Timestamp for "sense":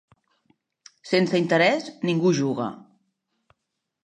1.11-1.41